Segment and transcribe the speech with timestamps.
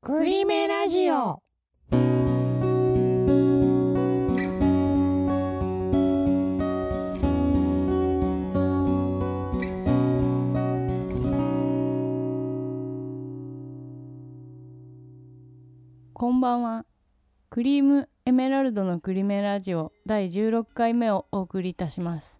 [0.00, 1.42] クリメラジオ
[16.14, 16.86] こんばんは。
[17.50, 22.38] クリームエメラルドのクリメラジオ第16回目をお送りいたします。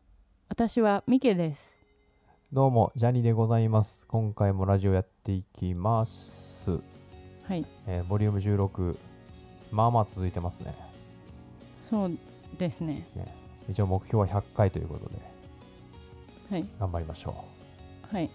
[0.49, 1.73] 私はミケです。
[2.53, 4.07] どうも、ジャニーでございます。
[4.07, 6.98] 今回もラジオやっていきます。
[7.49, 8.97] はい、えーボリューム16、
[9.71, 10.75] まあまあ続いてますね。
[11.89, 12.19] そう
[12.59, 13.09] ですね。
[13.17, 13.35] ね。
[13.71, 15.15] 一応目標は100回ということで、
[16.51, 17.45] はい、頑張りましょ
[18.13, 18.31] はい、う。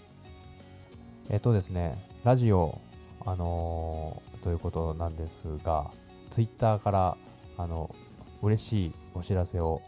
[1.29, 2.81] えっ、とですね、ラジオ、
[3.23, 5.91] あのーということなんですが、
[6.31, 7.17] ツイッターから、
[7.57, 7.95] あの、
[8.41, 9.79] 嬉しいお知らせを、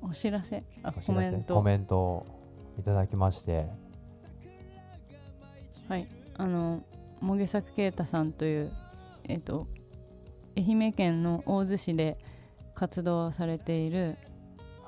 [0.00, 1.54] お知らせ、あ、コメント？
[1.54, 2.26] コメントを
[2.78, 3.66] いただきまして、
[5.88, 6.06] はい、
[6.38, 6.84] あの、も
[7.36, 8.72] げさくけいたさんという、
[9.24, 9.66] えっ、と、
[10.56, 12.18] 愛媛県の大洲市で
[12.74, 14.16] 活動されている、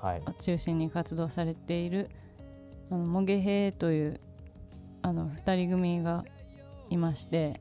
[0.00, 0.22] はい。
[0.40, 2.10] 中心に活動されている、
[2.90, 4.20] あのもげへいという、
[5.02, 6.24] あの、二人組が
[6.90, 7.60] いまして、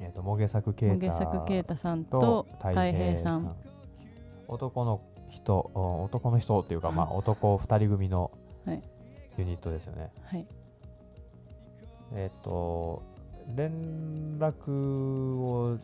[0.00, 1.10] えっ、と、もげさくけいたもげ
[1.76, 3.56] さんとと太太平さん。
[4.48, 8.30] 男の人お男の人っていうか、まあ、男2人組の
[8.64, 8.82] はい
[9.38, 10.10] ユニットですよね。
[10.24, 10.46] はい、
[12.14, 13.02] えっ、と
[13.54, 15.78] 連絡を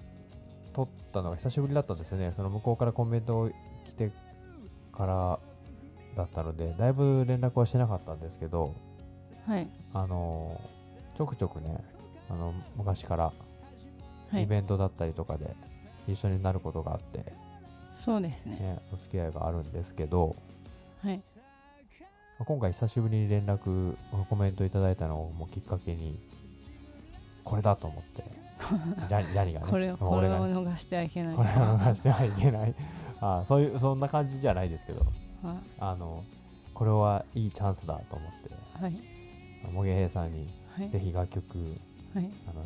[0.73, 2.33] 取ったのが久しぶりだったんですよね。
[2.35, 3.51] その向こうからコメント
[3.85, 4.11] 来て
[4.93, 5.39] から
[6.17, 8.75] だったのでだいぶ連絡はしてなかったんですけど
[9.47, 10.61] はい、あの
[11.17, 11.83] ちょくちょくね
[12.31, 13.33] あの昔から
[14.33, 15.55] はい、イベントだったりとかで
[16.09, 17.33] 一緒になることがあって、
[18.01, 18.57] そうですね。
[18.57, 20.35] ね、お付き合いがあるんですけど、
[21.03, 21.23] はい、
[22.39, 23.95] 今回久しぶりに連絡、
[24.31, 26.19] コメントいただいたのをもうきっかけに、
[27.45, 28.25] これだと思って、
[29.09, 31.37] ジャニジャニがね、これこれを逃してはいけない。
[31.37, 32.75] これを逃してはいけない。
[33.21, 35.05] あそういう、そんな感じじゃないですけど、
[35.43, 36.25] はあの、
[36.75, 41.58] これはいいチャンスだと思って、はい、もげへいさんにはい、ぜひ楽曲、
[42.14, 42.64] はい、あの、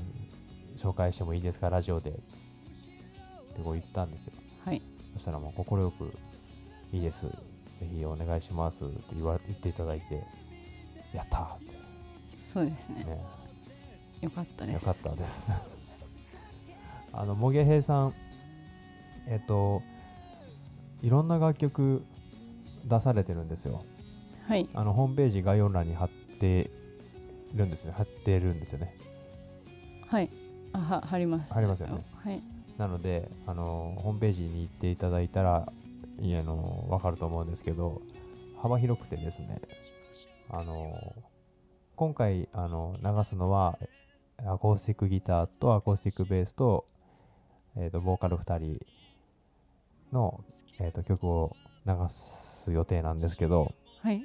[0.76, 2.10] 紹介してもいいですか、ラジオで。
[2.10, 4.32] ってこう言ったんですよ。
[4.64, 4.82] はい、
[5.14, 6.12] そしたらもう快く、
[6.92, 7.26] いいです。
[7.26, 10.22] ぜひお願いしますって言わ言っていただいて、
[11.12, 11.64] やったーって
[12.52, 13.04] そうですね。
[13.04, 13.18] ね。
[14.20, 14.74] よかったです。
[14.74, 15.52] よかったです。
[17.12, 18.14] あの、もげへいさん、
[19.28, 19.82] えっと、
[21.02, 22.04] いろんな楽曲
[22.84, 23.84] 出されてるんですよ。
[24.46, 26.10] はい、あの、ホームページ概要欄に貼っ
[26.40, 26.70] て
[27.54, 27.92] るんですね。
[27.92, 28.94] 貼ってるんですよね。
[30.06, 30.30] はい、
[30.72, 31.52] あ、は、貼ります。
[31.52, 32.42] 貼りますよねはい、
[32.78, 35.72] なので、あの、ホームページに行っていただいたら、あ
[36.20, 38.00] の、わかると思うんですけど、
[38.62, 39.60] 幅広くてですね、
[40.48, 41.14] あの、
[41.96, 43.78] 今回、あの、流すのは、
[44.44, 46.86] アコースティックギターとアコースティックベースと、
[47.76, 48.86] えっ、と、ボーカル2人
[50.12, 50.44] の、
[50.78, 54.24] えー、と曲を流す予定なんですけど、はい、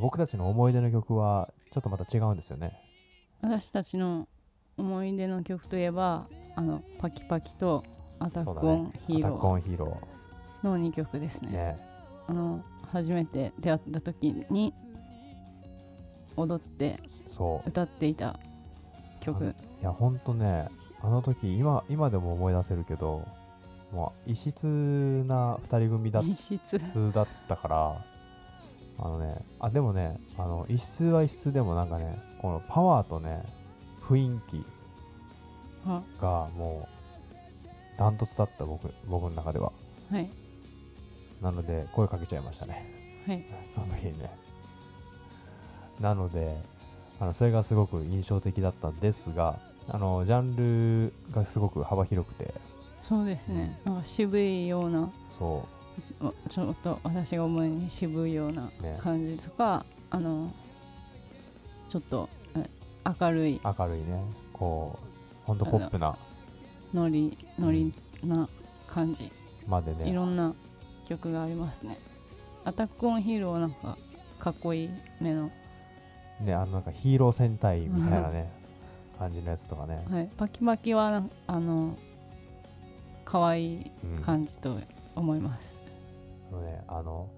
[0.00, 2.78] 僕たちの思い出の曲は、ちょっとまた違うんですよね。
[3.42, 4.28] 私たちの
[4.76, 7.82] 思い出の曲といえば、あの、パキパキと
[8.20, 11.46] アタックオンヒーアタックオロンヒーローの2曲ですー。
[11.46, 11.52] ね。
[11.52, 11.78] ね。
[12.28, 14.72] あの、初めて出会った時に
[16.36, 17.00] 踊って。
[17.66, 18.38] 歌っていた
[19.24, 19.54] 曲。
[19.80, 20.68] いや、ほんとね、
[21.02, 23.26] あの時、今、今でも思い出せるけど、
[23.92, 26.78] もう異質な二人組だ異質。
[27.12, 27.92] だったから、
[28.98, 33.42] あのね、あ、でもね、あの、異質は異質でもなんかね、このパワーとね、
[34.02, 34.64] 雰囲気
[35.86, 39.72] は、がもう、ダントツだった僕、僕の中では。
[40.10, 40.30] はい、
[41.40, 42.86] なので、声かけちゃいましたね。
[43.26, 44.30] はい、その時にね。
[46.00, 46.56] なので、
[47.20, 49.58] あのそれがすごく印象的だったんですが、
[49.88, 52.52] あのジャンルがすごく幅広くて、
[53.02, 53.78] そうですね。
[53.84, 55.66] なんか渋いような、そ
[56.20, 58.98] あちょっと私が思うに渋いようなね。
[59.00, 60.52] 感じとか、あの
[61.88, 62.68] ちょっとえ
[63.20, 63.56] 明るい。
[63.56, 64.20] う明るいね、
[64.52, 66.16] こう、ほんとポップな。
[66.92, 67.92] ノリノリ
[68.22, 68.48] な
[68.88, 69.30] 感じ、
[69.66, 70.54] までね、いろんな
[71.08, 71.98] 曲がありますね。
[72.64, 73.98] アタックオンヒーローはなんか
[74.38, 74.88] かっこいい
[75.20, 75.50] 目の、
[76.44, 78.50] ね、あのなんかヒーロー戦隊みたいなね、
[79.18, 81.96] 感じのやつとかね、はい、パキパキはあの
[83.24, 84.78] 可愛いうん感じと
[85.14, 85.76] 思います、
[86.50, 87.28] あのね、あの、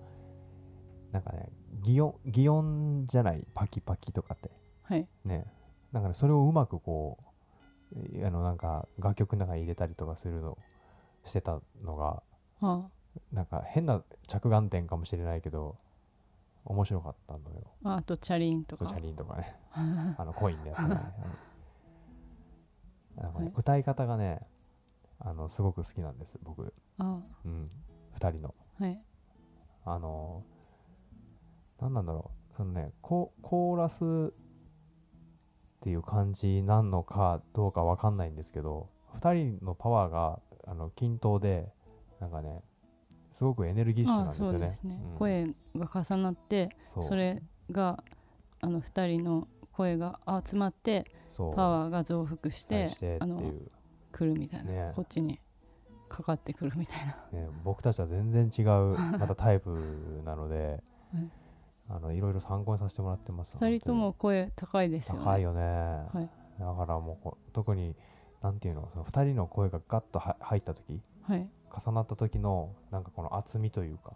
[1.13, 1.49] なんかね、
[1.83, 4.51] 擬音、擬音じゃない、パキパキとかって、
[4.83, 5.07] はい。
[5.25, 5.47] ね、
[5.93, 7.27] なんかね、それをうまくこう、
[8.15, 10.59] えあの、なんか楽曲の中に入れたりとかするの、
[11.25, 12.23] してたのが、
[12.61, 12.87] あ。
[13.33, 15.77] なんか変な着眼点かもしれないけど、
[16.67, 17.73] 面白かったのよ。
[17.85, 18.87] ああとチャリンとか。
[18.87, 19.57] チャリンとかね。
[20.19, 20.89] あのコインのやつね。
[20.89, 20.95] な
[23.29, 23.53] んかねはい。
[23.57, 24.47] 歌い方がね
[25.21, 27.23] あのすごく好きなんです僕、あ。
[27.45, 27.71] うん、
[28.15, 28.55] 2人の。
[28.79, 29.03] はい。
[29.85, 30.45] あの
[31.81, 32.55] 何なんだろう。
[32.55, 41.69] そのねココーラスっていう感じなんのかどうかわかんないんですけど2人のパワーがあの均等で
[42.19, 42.63] なんかね
[43.37, 44.79] すごくエネルギッシュなんあですよね。
[44.83, 45.19] ね、うん。
[45.19, 48.03] 声が重なってそれが
[48.63, 51.05] あの2人の声が集まって
[51.37, 53.43] パワーが増幅して対してあの
[54.11, 54.93] 来るみたいな、ね。
[54.97, 55.39] こっちに
[56.09, 57.41] かかってくるみたいな。
[57.41, 61.31] ね、僕たちは全然違う またタイプなので、はい。
[61.89, 63.55] あのいろいろ参考にさせてもらってます。
[63.59, 65.25] 2人とも声高いですよね。
[65.25, 66.31] 高いよね、はい。
[66.59, 67.95] だからもう特に
[68.43, 74.13] なんていうのその2人の声がガッとは入った時はい重なった時のなんかこの厚みというか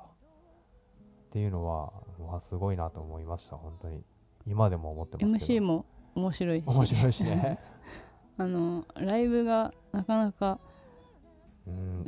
[1.30, 4.02] っていうのはうわすごいなと思いました本当に。
[4.46, 6.64] 今でも思ってますけ MC ども面白いし。
[6.66, 7.58] 面白いしね。
[8.38, 10.58] あのライブがなかなか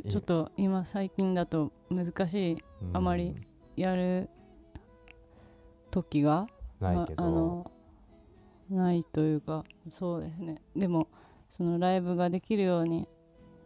[0.09, 2.97] ちょっと今最近だと難しいうん。
[2.97, 3.35] あまり
[3.75, 4.29] やる
[5.91, 6.47] 時が
[6.79, 7.23] ないけど。
[7.23, 7.71] ああの
[8.69, 10.61] ないというかそうですね。
[10.75, 11.07] でも
[11.49, 13.07] そのライブができるように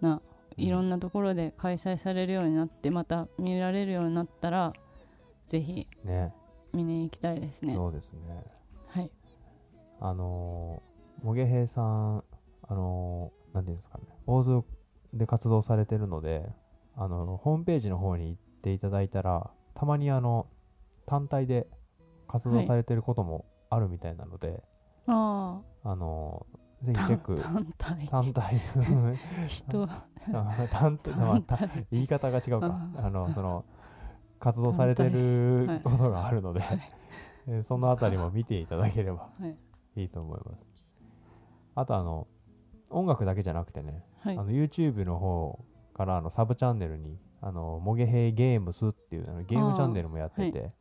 [0.02, 4.74] なうんいろんなところで開催されるようになってまた見られるようになったら
[5.48, 6.34] ぜひね。
[6.74, 7.74] 見に行きたいですね。
[7.76, 8.20] そうですね。
[8.88, 9.10] はい。
[10.00, 12.24] あのー、もげへいさん、
[12.68, 14.64] あのー、なんていうんですかね、大津
[15.14, 16.50] で活動されてるので、
[16.96, 20.48] あのホームページの方に行っていただいたら、たまにあの
[21.06, 21.68] 単体で
[22.28, 24.64] 活動されてることもあるみたいなので、
[25.08, 28.08] ああのーぜひあチェック、単体。
[28.08, 28.62] 単体、
[29.48, 29.84] 人。
[29.84, 30.06] あ
[30.70, 33.66] 単体、言い方が違うか、ああのその
[34.40, 35.82] 活動されてるはい。
[35.82, 36.80] ことがあるので、はい。
[37.48, 40.02] えーそのあたりも見ていただければはい。
[40.02, 40.66] いいと思います。
[41.76, 42.28] あとあの
[42.90, 44.38] 音楽だけじゃなくてね、はい。
[44.38, 45.60] あの YouTube の方
[45.96, 50.72] からあのサブチャンネルにあのモゲヘイゲームスっていうあのゲームチャンネルもやってて、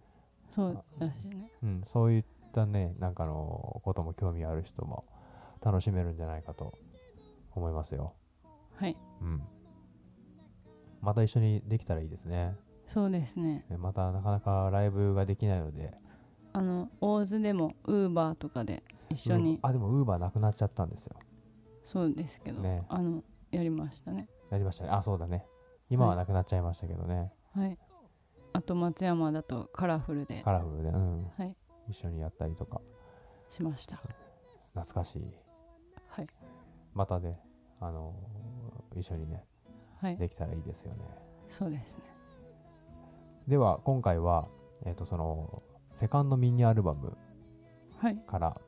[0.51, 1.51] そうだしね。
[1.63, 5.05] うん、そういったねなんかのことも興味ある人も
[5.63, 6.73] 楽しめるんじゃないかと
[7.55, 8.15] 思いますよ。
[8.75, 9.43] はいうん。
[11.01, 12.55] また一緒にできたらいいですね。
[12.87, 15.93] そうですねねまたなかなかライブができないので、
[16.53, 21.17] あの大津でもウーバーとかで一緒にうんあでもウーバーなくなっちゃったんですよ。
[21.83, 24.91] そうですけど、ねあのやりましたねやりましたね。
[24.91, 25.45] あそうだね。
[25.89, 27.33] 今はなくなっちゃいましたけどね。
[27.55, 27.79] はい
[28.57, 31.55] あと松山だとカラフルでカラフルで、うん、はい
[31.91, 32.81] 一緒にやったりとか
[33.51, 34.01] しました
[34.75, 35.23] 懐かしい
[36.97, 37.39] またね
[37.81, 39.45] あのー一緒にね
[40.01, 40.17] はい。
[40.17, 41.05] できたらいいですよね。
[41.49, 42.03] そうですね。
[43.47, 44.49] では今回は
[44.85, 45.63] えっ、とその
[45.93, 47.17] セカンドミニアルバム
[47.99, 48.17] はい。
[48.27, 48.61] から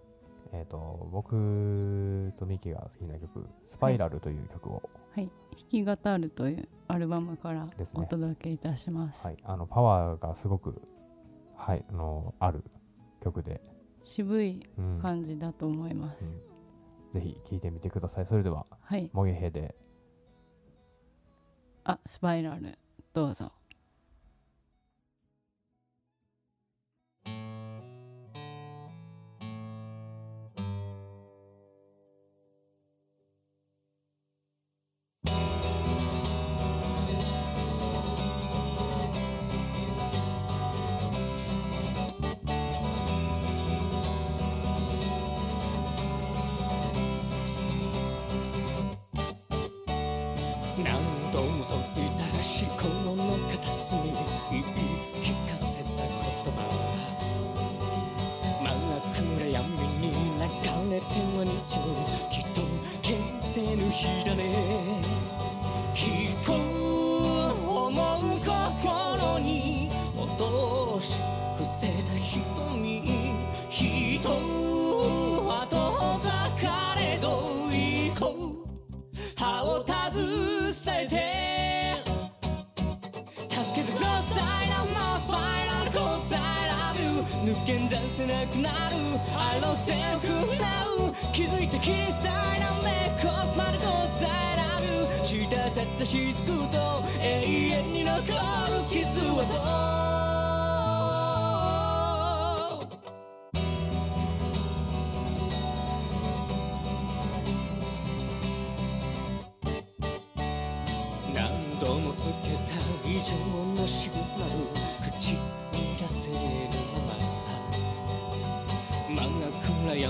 [0.53, 4.83] えっ、と僕とミキが好きな曲「スパイラル」という曲を、
[5.15, 5.31] はい。
[5.57, 8.03] 弾き語るというアルバムからですね。
[8.03, 9.27] お届けいたします。
[9.27, 10.83] はい、あのパワーがすごく
[11.57, 12.63] はいあのある
[13.21, 13.63] 曲で、
[14.05, 14.99] 渋いうん。
[15.01, 16.48] 感じだと思います、うん
[17.13, 18.27] ぜひ聴いてみてください。
[18.27, 19.11] それでははい。
[19.13, 19.75] もげへで。
[21.85, 22.79] あスパイラル。
[23.15, 23.51] どうぞ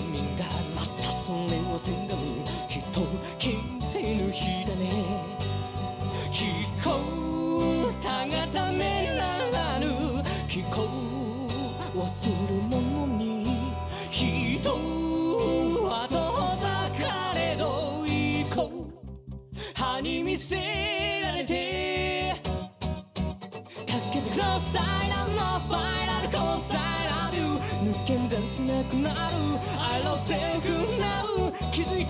[0.00, 0.25] Mình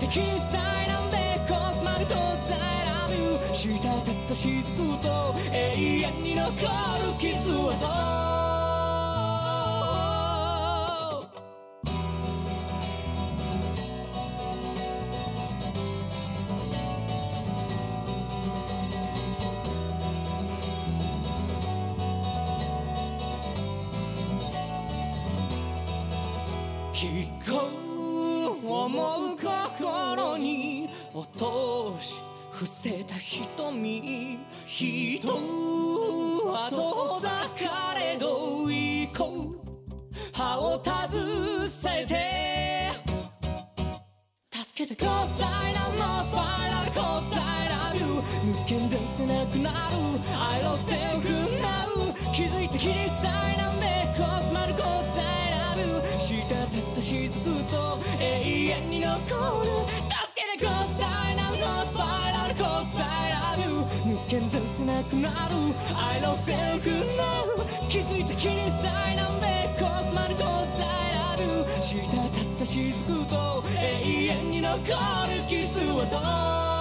[0.09, 6.57] 気づいて小さいなんでコスマルコース I love you 滴った雫と永遠に残る
[7.19, 8.38] 傷は
[40.79, 42.15] を携えて。
[44.51, 48.03] 助けてくださいなのスパイラルコース I love you
[48.53, 49.95] 抜け出せなくなる。
[50.39, 51.19] I love self
[51.59, 52.87] now 気づいて小
[53.21, 53.85] さいなんで
[54.17, 55.23] コスマルコース I
[55.75, 57.29] love you 滴った雫
[57.69, 58.23] と永
[58.67, 65.55] 遠に残る助けてくださいなのスパイラルコース I love you 抜け出せなくなる
[65.97, 66.81] I love self
[67.17, 68.47] now 気づいて小
[68.81, 69.58] さいなんで。
[72.71, 74.83] 雫と永遠に残る
[75.49, 76.78] 傷は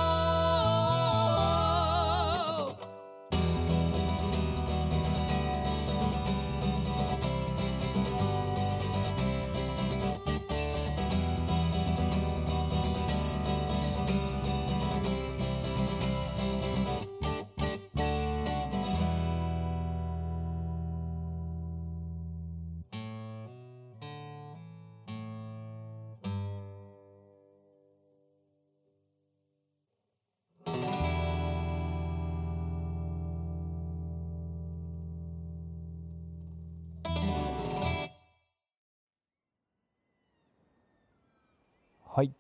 [42.19, 42.33] はい。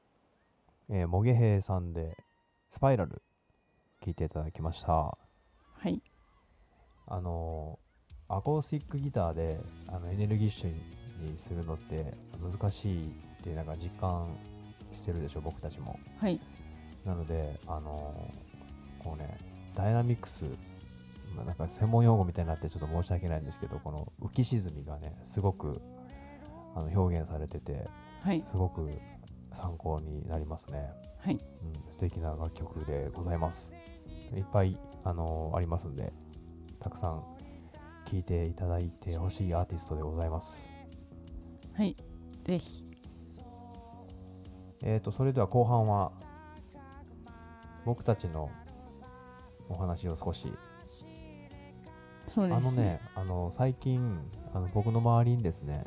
[0.90, 2.16] えー、もげへいさんで、
[2.68, 3.22] スパイラル、
[4.02, 4.92] 聞いていただきました。
[4.92, 5.16] は
[5.84, 6.02] い
[7.06, 14.26] あのーアコースティックギターであのエネルギッシュにするのって難しいってなんか実感
[14.92, 15.96] してるでしょ、僕たちも。
[16.18, 16.40] はい
[17.04, 19.38] なので、あのーこうね、
[19.76, 20.42] ダイナミックス、
[21.36, 25.80] まあなんか専門用語みたいになってちょっと申し訳ないんですけど、この浮き沈みがね、すごく
[26.74, 27.88] あの表現されてて、
[28.24, 28.90] はいすごく
[29.58, 30.90] 参考になりますね。
[31.18, 33.72] はいうん、素敵な楽曲でございます。
[34.36, 36.12] いっぱい、あのーありますんで、
[36.78, 37.24] たくさん
[38.04, 40.54] 聴いていただいてほしいアーティストでございます。
[41.74, 41.96] はい
[42.44, 42.84] ぜひ
[44.84, 46.12] えーと、それでは後半は、
[47.84, 48.48] 僕たちの
[49.68, 50.52] お話を少し、
[52.28, 54.20] そうですねあのね、あの最近
[54.54, 55.84] あの、僕の周りにですね、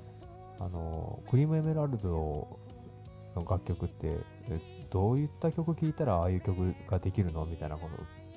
[0.59, 2.59] あのクリームエメラルドの
[3.35, 4.17] 楽曲って、
[4.49, 4.59] え
[4.89, 7.45] どういった曲聴いたらああいう曲ができるの？
[7.45, 7.89] みたいなこ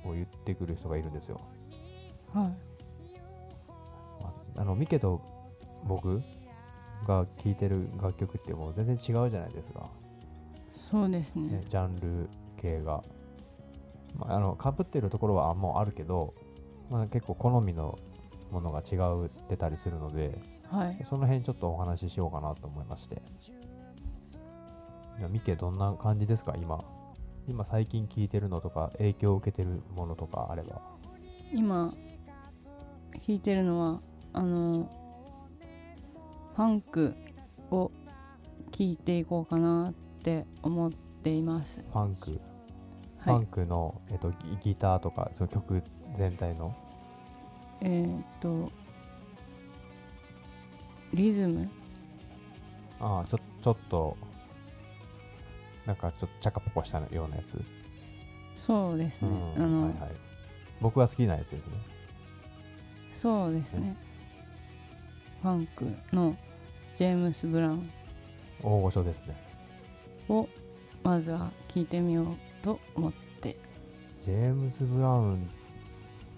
[0.02, 1.40] とを言ってくる人がいるんですよ。
[2.32, 2.56] はい。
[4.56, 5.20] あのミケと
[5.84, 6.20] 僕
[7.06, 9.90] が聴いてる楽曲ってもう全然違うじゃないですか、
[10.72, 11.58] そうですね。
[11.58, 13.02] ね、ジャンル系が。
[14.16, 16.32] まあ、あの被ってるところはもうあるけど、
[16.88, 17.98] まあ、結構好みの
[18.52, 20.38] ものが違うってたりするので
[20.70, 21.04] はい。
[21.04, 23.20] その辺ちょっとお話ししようかなと思いまして
[25.30, 26.54] ミケどんな感じですか？
[26.60, 26.78] 今。
[27.46, 30.80] 今最近聴いてるのとか影響を受けてるものとかあれば。
[31.52, 31.92] 今
[33.12, 34.00] 弾いてるのは
[34.32, 34.90] あの
[36.56, 37.14] ファンク
[37.70, 37.90] を
[38.70, 39.92] 聴いていこうかなっ
[40.22, 41.80] て思っています。
[41.80, 42.30] ファンク？
[42.30, 43.40] フはい。
[43.40, 45.82] ァンクの、えっと、ギギターとかその曲
[46.14, 46.74] 全体の？
[47.82, 48.72] えーっと
[51.12, 51.68] リズム？
[53.00, 54.16] ああちょちょっと
[55.86, 57.60] なんかちょっとチャカポコしたようなやつ、
[58.56, 60.10] そうですね、うんあの、はいはい、
[60.80, 61.72] 僕が好きなやつですね。
[63.12, 63.96] そうですね。
[65.42, 66.34] ファンクの
[66.94, 67.90] ジェームス・ブラウン。
[68.62, 69.36] 大御所ですね。
[70.28, 70.48] を
[71.02, 72.26] まずは聴いてみよう
[72.62, 73.56] と思って。
[74.22, 75.48] ジェームズ・ブラウン。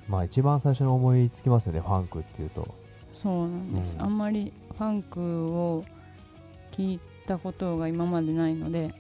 [0.09, 2.75] まあ一番最初に思いつきますよねファンクっていうと。
[3.12, 4.03] そうなんです、うん。
[4.03, 5.85] あんまりファンクを
[6.73, 8.93] 聞いたことが今までないので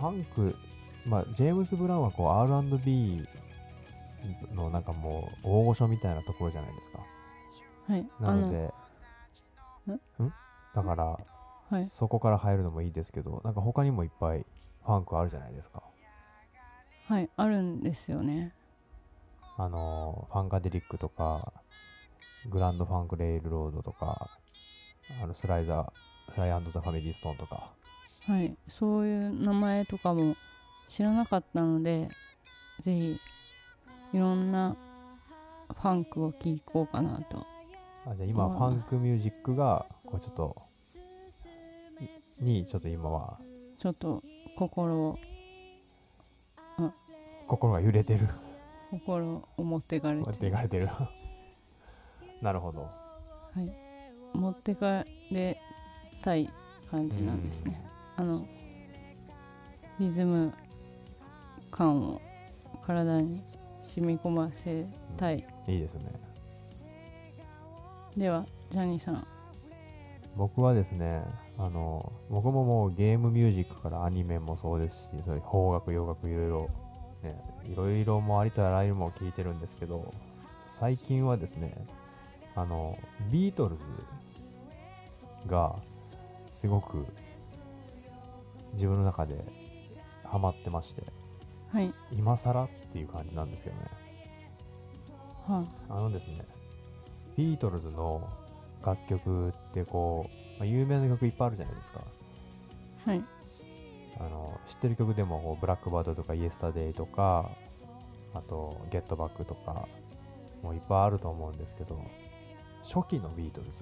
[0.00, 0.56] ファンク、
[1.04, 3.28] まあ、ジェームス・ブラウンはこう R&B
[4.54, 6.98] のなんかもう大御所みたいなところじゃないですか。
[7.86, 8.72] はいなので、
[9.88, 10.32] ん？
[10.74, 14.44] だから、はいそこから入るのもいいですけど、なんか他にもいっぱい
[14.84, 15.82] ファンクあるじゃないですか。
[17.06, 18.52] はいあるんですよね
[19.56, 21.52] あのーファンカデリックとか、
[22.48, 24.30] グランドファンクレイルロードとか、
[25.22, 27.79] あのスライザー、スライザファミリーストーンとか。
[28.30, 30.36] はいそういう名前とかも
[30.88, 32.08] 知らなかったので
[32.78, 33.20] ぜひ
[34.12, 34.76] いろんな
[35.68, 37.44] ファンクを聴こうかなと
[38.06, 40.56] あじゃあ今、うんファンクミュージックが、こうちょっと、
[42.40, 43.38] いに、ちょっと今は、
[43.76, 44.22] ちょっと
[44.56, 45.18] 心を
[47.46, 48.28] 心が揺れてる。
[48.90, 50.88] 心を持ってかれ持ってていかれてる。
[52.40, 52.82] なるほど。
[52.82, 52.88] は
[53.56, 53.70] い、
[54.38, 55.60] 持ってかれ
[56.22, 56.48] たい
[56.90, 57.80] 感じなんですね。
[58.20, 58.46] あの
[59.98, 60.52] リズム
[61.70, 62.20] 感を
[62.84, 63.42] 体に
[63.82, 64.86] 染み込ませ
[65.16, 65.42] たい。
[65.66, 66.12] いいですね。
[68.18, 69.26] ではジャニーさん、
[70.36, 71.22] 僕はですね、
[71.56, 76.70] あの、僕ももうゲームミュージックからアニメもそうですし、そういう邦楽、洋楽、いろいろ、
[77.22, 80.12] ね、いろいろもありとあらゆるも聞いてるんですけど、
[80.78, 81.72] 最近はですね、
[82.54, 82.98] あの、
[83.30, 83.82] ビートルズ
[85.46, 85.74] が
[86.46, 87.06] すごく
[88.74, 89.44] 自分の中で
[90.24, 91.02] ハマってまして、
[91.72, 93.82] はい、今更っていう感じなんですけどね。
[95.46, 96.44] はあのですね、
[97.36, 98.28] ビートルズの
[98.84, 102.04] 楽曲ってこう、まあ、有名な曲いっぱいあるじゃないですか。
[103.06, 103.24] はい、
[104.18, 107.50] あの知ってる曲でもこうブラックバードとかイエスタデイとか、
[108.34, 109.88] あとゲットバックとか、
[110.62, 112.00] もういっぱいあると思うんですけど、
[112.82, 113.72] 初期のビートルズ。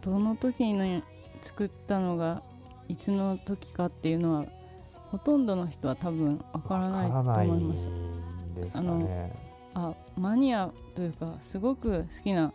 [0.00, 1.04] どの時に
[1.42, 2.42] 作ったのが
[2.92, 4.44] いつの時かっていうのは
[5.10, 7.84] ほとんどの人は多分わからないと思います。
[7.84, 9.32] すかあのね。
[9.72, 12.52] あマニアというかすごく好きな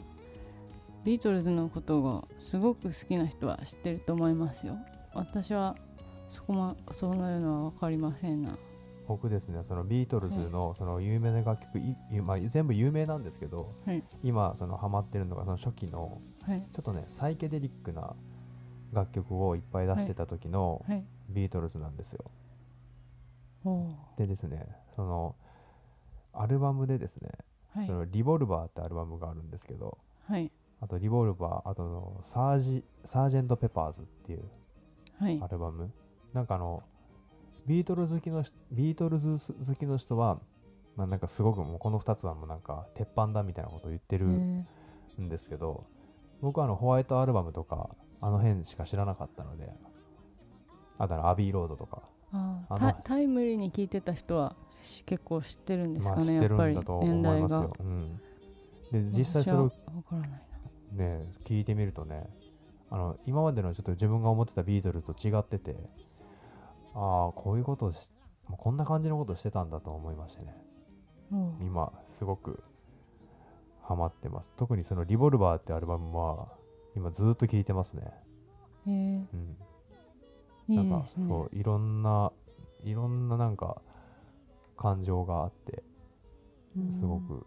[1.03, 4.77] ビートルズのことがすごく好きな人は知ってると思いますよ。
[5.15, 5.75] 私は
[6.29, 8.55] そこまそうなるのは分かりませんな。
[9.07, 14.03] 僕ですね、そのビートルズのその有名な楽曲、いいまあ、全部有名なんですけど、はい。
[14.21, 16.67] 今そのハマってるのがその初期のはい。
[16.71, 18.15] ちょっとね、サイケデリックな
[18.93, 21.03] 楽曲をいっぱい出してた時のはい。
[21.29, 22.31] ビートルズなんですよ。
[24.17, 25.35] でですね、その
[26.33, 27.31] アルバムでですね、
[27.73, 27.85] はい。
[27.85, 29.97] そのリボルバーってアルバムがあるんですけど、
[30.27, 30.51] はい。
[30.79, 34.43] あとリボルバー、あとのサージサージェント・ペパーズっていう
[35.19, 35.39] はい。
[35.41, 35.91] アルバム。
[36.33, 36.83] なんかあの、
[37.65, 40.39] ビートルズ好きの人ビートルズ好きの人は、
[40.95, 45.21] まあ、なんかすごくもうこの2つはもうなんか鉄板だみたいなことを言ってるえー。
[45.21, 45.83] んですけど、
[46.41, 47.89] 僕はあのホワイトアルバムとか
[48.21, 49.69] あの辺しか知らなかったので、
[50.97, 57.73] あとあのアビーロードとか、あタタイムリーに聞いてた人はし結構知ってるんですまあかね、知ってるんだと思いますよ。
[57.79, 58.21] うん、
[58.91, 59.71] で実際それを
[60.93, 62.27] ね、聞いてみるとね、
[62.89, 65.75] あの今までのちょっと自分が思ってたビートルズと違ってて、
[66.93, 68.09] ああ、こういうことをし、
[68.45, 70.55] こんな感じのことをしてたんだと思いましてね、
[71.61, 72.63] 今、すごく
[73.83, 74.51] ハマってます。
[74.57, 76.47] 特にそのリボルバーってアルバムは、
[76.97, 78.11] 今ずーっと聴いてますね。
[78.87, 79.25] えー。
[79.31, 79.57] うん。
[80.67, 81.27] いないんかですね。
[81.27, 82.31] そういろんな
[82.83, 83.81] いろんななんか
[84.75, 85.83] 感情があって
[86.75, 87.45] うんすごく、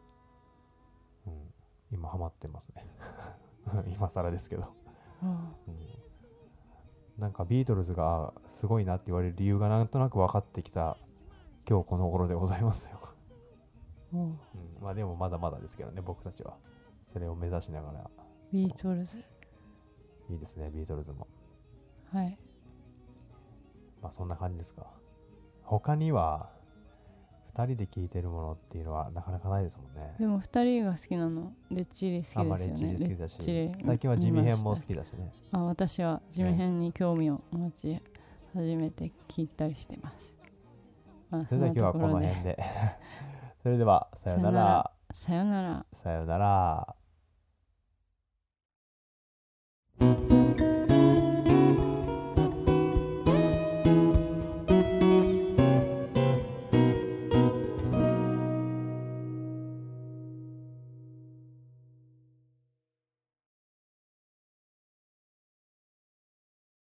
[1.27, 1.33] うん、
[1.91, 2.87] 今ハマってますね。
[3.93, 4.73] 今更ですけど、
[5.23, 5.77] あうん、
[7.19, 10.97] なんかビートルズがすごいなって言われる理由がなんとなく分かってきた
[11.69, 12.99] 今日この頃でございますよ、
[14.15, 14.39] うん、
[14.81, 16.57] まあでもまだまだですけどね僕たちは。
[17.05, 18.11] それを目指しながら。
[18.53, 19.19] ビートルズ
[20.31, 21.27] いいですねビートルズも。
[22.13, 22.39] はい。
[24.03, 24.87] まあそんな感じですか。
[25.63, 26.51] 他には
[27.55, 30.15] 2人で聴いてるものっていうのはなかなかないですもんね。
[30.19, 32.45] でも2人が好きなのレッチリ好きですよね。
[32.45, 33.73] あんまレッチリ好きだし。
[33.85, 35.33] 最近は地味編も好きだしね。
[35.51, 35.59] た。
[35.59, 38.01] あ私は地味編に興味を持ち
[38.55, 40.35] 始めて聞いたりしてます、
[41.31, 42.59] まあ、それでは今日はこの辺で。
[43.63, 44.91] それではさよなら。
[45.15, 45.87] さよなら。
[45.93, 46.97] さよなら